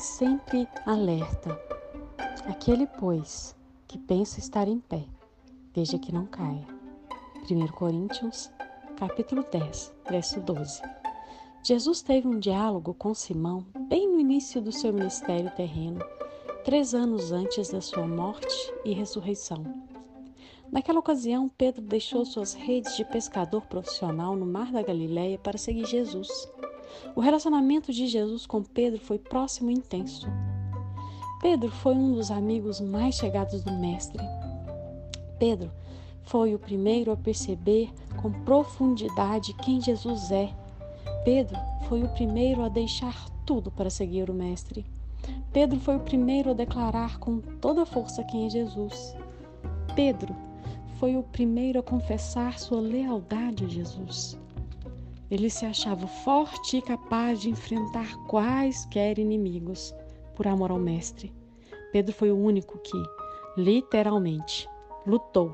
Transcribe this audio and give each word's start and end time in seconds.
sempre 0.00 0.66
alerta. 0.86 1.60
Aquele, 2.48 2.86
pois, 2.86 3.54
que 3.86 3.98
pensa 3.98 4.38
estar 4.40 4.66
em 4.66 4.80
pé, 4.80 5.04
veja 5.74 5.98
que 5.98 6.12
não 6.12 6.26
caia. 6.26 6.66
1 7.50 7.66
Coríntios, 7.68 8.50
capítulo 8.96 9.44
10, 9.52 9.94
verso 10.08 10.40
12. 10.40 10.80
Jesus 11.62 12.00
teve 12.00 12.26
um 12.26 12.38
diálogo 12.38 12.94
com 12.94 13.12
Simão 13.12 13.66
bem 13.88 14.10
no 14.10 14.18
início 14.18 14.62
do 14.62 14.72
seu 14.72 14.92
ministério 14.92 15.50
terreno, 15.50 16.00
três 16.64 16.94
anos 16.94 17.30
antes 17.30 17.68
da 17.68 17.82
sua 17.82 18.06
morte 18.06 18.72
e 18.84 18.94
ressurreição. 18.94 19.62
Naquela 20.72 21.00
ocasião, 21.00 21.48
Pedro 21.48 21.82
deixou 21.82 22.24
suas 22.24 22.54
redes 22.54 22.96
de 22.96 23.04
pescador 23.04 23.66
profissional 23.66 24.34
no 24.34 24.46
Mar 24.46 24.72
da 24.72 24.82
Galileia 24.82 25.36
para 25.36 25.58
seguir 25.58 25.84
Jesus. 25.84 26.48
O 27.14 27.20
relacionamento 27.20 27.92
de 27.92 28.06
Jesus 28.06 28.46
com 28.46 28.62
Pedro 28.62 29.00
foi 29.00 29.18
próximo 29.18 29.70
e 29.70 29.74
intenso. 29.74 30.26
Pedro 31.40 31.70
foi 31.70 31.94
um 31.94 32.12
dos 32.12 32.30
amigos 32.30 32.80
mais 32.80 33.14
chegados 33.14 33.62
do 33.62 33.72
Mestre. 33.72 34.22
Pedro 35.38 35.70
foi 36.22 36.54
o 36.54 36.58
primeiro 36.58 37.10
a 37.10 37.16
perceber 37.16 37.90
com 38.20 38.30
profundidade 38.30 39.54
quem 39.54 39.80
Jesus 39.80 40.30
é. 40.30 40.52
Pedro 41.24 41.56
foi 41.88 42.02
o 42.02 42.08
primeiro 42.10 42.62
a 42.62 42.68
deixar 42.68 43.28
tudo 43.46 43.70
para 43.70 43.90
seguir 43.90 44.28
o 44.28 44.34
Mestre. 44.34 44.84
Pedro 45.52 45.80
foi 45.80 45.96
o 45.96 46.00
primeiro 46.00 46.50
a 46.50 46.54
declarar 46.54 47.18
com 47.18 47.40
toda 47.60 47.86
força 47.86 48.22
quem 48.24 48.46
é 48.46 48.50
Jesus. 48.50 49.16
Pedro 49.96 50.36
foi 50.98 51.16
o 51.16 51.22
primeiro 51.22 51.80
a 51.80 51.82
confessar 51.82 52.58
sua 52.58 52.80
lealdade 52.80 53.64
a 53.64 53.68
Jesus. 53.68 54.38
Ele 55.30 55.48
se 55.48 55.64
achava 55.64 56.08
forte 56.08 56.78
e 56.78 56.82
capaz 56.82 57.40
de 57.40 57.50
enfrentar 57.50 58.16
quaisquer 58.26 59.16
inimigos 59.18 59.94
por 60.34 60.48
amor 60.48 60.72
ao 60.72 60.78
Mestre. 60.78 61.32
Pedro 61.92 62.12
foi 62.12 62.32
o 62.32 62.38
único 62.38 62.78
que, 62.78 63.00
literalmente, 63.56 64.68
lutou 65.06 65.52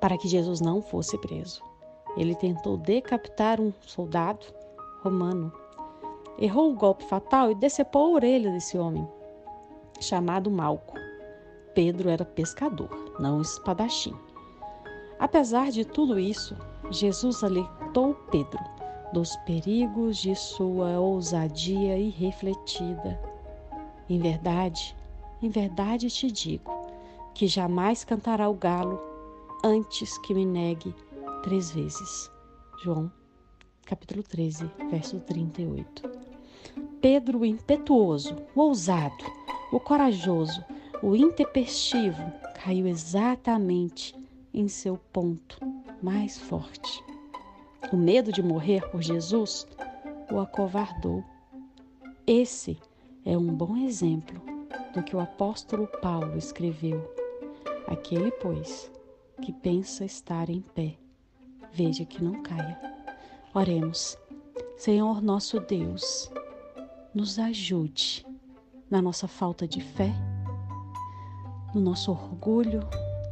para 0.00 0.16
que 0.16 0.28
Jesus 0.28 0.62
não 0.62 0.80
fosse 0.80 1.18
preso. 1.18 1.62
Ele 2.16 2.34
tentou 2.34 2.78
decapitar 2.78 3.60
um 3.60 3.72
soldado 3.82 4.46
romano, 5.02 5.52
errou 6.38 6.72
o 6.72 6.76
golpe 6.76 7.04
fatal 7.04 7.50
e 7.50 7.54
decepou 7.54 8.06
a 8.06 8.10
orelha 8.12 8.50
desse 8.50 8.78
homem, 8.78 9.06
chamado 10.00 10.50
Malco. 10.50 10.94
Pedro 11.74 12.08
era 12.08 12.24
pescador, 12.24 13.14
não 13.20 13.42
espadachim. 13.42 14.14
Apesar 15.18 15.70
de 15.70 15.84
tudo 15.84 16.18
isso, 16.18 16.56
Jesus 16.90 17.44
alertou 17.44 18.14
Pedro 18.30 18.79
dos 19.12 19.36
perigos 19.38 20.18
de 20.18 20.34
sua 20.34 21.00
ousadia 21.00 21.98
irrefletida. 21.98 23.20
Em 24.08 24.18
verdade, 24.18 24.96
em 25.42 25.48
verdade 25.48 26.08
te 26.08 26.30
digo 26.30 26.70
que 27.34 27.46
jamais 27.46 28.04
cantará 28.04 28.48
o 28.48 28.54
galo 28.54 29.00
antes 29.64 30.18
que 30.18 30.34
me 30.34 30.44
negue 30.44 30.94
três 31.42 31.70
vezes. 31.70 32.30
João, 32.82 33.10
capítulo 33.84 34.22
13, 34.22 34.70
verso 34.90 35.18
38. 35.20 36.02
Pedro, 37.00 37.40
o 37.40 37.44
impetuoso, 37.46 38.36
o 38.54 38.60
ousado, 38.60 39.24
o 39.72 39.80
corajoso, 39.80 40.64
o 41.02 41.16
intempestivo, 41.16 42.22
caiu 42.62 42.86
exatamente 42.86 44.14
em 44.52 44.68
seu 44.68 44.98
ponto 45.12 45.58
mais 46.02 46.38
forte. 46.38 47.09
O 47.92 47.96
medo 47.96 48.30
de 48.30 48.42
morrer 48.42 48.88
por 48.90 49.02
Jesus 49.02 49.66
o 50.30 50.38
acovardou. 50.38 51.24
Esse 52.24 52.78
é 53.24 53.36
um 53.36 53.52
bom 53.52 53.76
exemplo 53.76 54.40
do 54.94 55.02
que 55.02 55.16
o 55.16 55.20
apóstolo 55.20 55.88
Paulo 56.00 56.38
escreveu. 56.38 57.12
Aquele, 57.88 58.30
pois, 58.30 58.92
que 59.42 59.52
pensa 59.52 60.04
estar 60.04 60.48
em 60.48 60.60
pé, 60.60 60.96
veja 61.72 62.04
que 62.04 62.22
não 62.22 62.42
caia. 62.42 62.78
Oremos. 63.52 64.16
Senhor 64.76 65.20
nosso 65.20 65.58
Deus, 65.58 66.30
nos 67.12 67.38
ajude 67.38 68.24
na 68.88 69.02
nossa 69.02 69.26
falta 69.26 69.66
de 69.66 69.80
fé, 69.80 70.12
no 71.74 71.80
nosso 71.80 72.12
orgulho, 72.12 72.80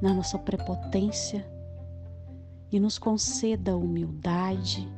na 0.03 0.13
nossa 0.13 0.39
prepotência 0.39 1.47
e 2.71 2.79
nos 2.79 2.99
conceda 2.99 3.77
humildade, 3.77 4.89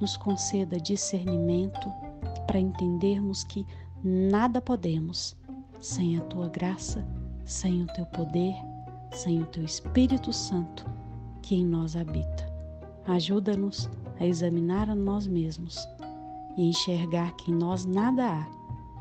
nos 0.00 0.16
conceda 0.16 0.80
discernimento 0.80 1.92
para 2.46 2.58
entendermos 2.58 3.44
que 3.44 3.66
nada 4.02 4.60
podemos 4.60 5.36
sem 5.80 6.16
a 6.16 6.22
tua 6.22 6.48
graça, 6.48 7.06
sem 7.44 7.82
o 7.82 7.86
teu 7.88 8.06
poder, 8.06 8.54
sem 9.12 9.42
o 9.42 9.46
teu 9.46 9.64
Espírito 9.64 10.32
Santo 10.32 10.84
que 11.42 11.54
em 11.54 11.64
nós 11.64 11.96
habita. 11.96 12.46
Ajuda-nos 13.06 13.88
a 14.20 14.26
examinar 14.26 14.90
a 14.90 14.94
nós 14.94 15.26
mesmos 15.26 15.78
e 16.56 16.68
enxergar 16.68 17.32
que 17.36 17.50
em 17.50 17.54
nós 17.54 17.84
nada 17.84 18.24
há 18.26 18.46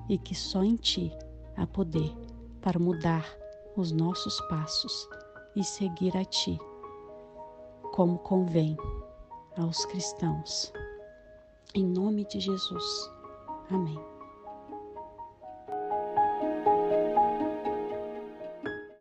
e 0.08 0.18
que 0.18 0.34
só 0.34 0.64
em 0.64 0.76
ti 0.76 1.12
há 1.56 1.66
poder 1.68 2.16
para 2.62 2.80
mudar 2.80 3.26
os 3.78 3.92
nossos 3.92 4.42
passos 4.50 5.08
e 5.56 5.64
seguir 5.64 6.16
a 6.18 6.26
Ti, 6.26 6.60
como 7.98 8.20
convém 8.20 8.78
aos 9.58 9.84
cristãos. 9.86 10.72
Em 11.74 11.84
nome 11.84 12.26
de 12.26 12.40
Jesus. 12.40 13.10
Amém. 13.72 14.17